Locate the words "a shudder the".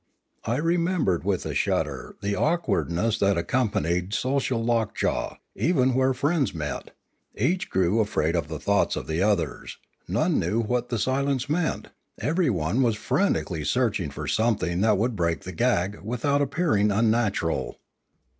1.45-2.35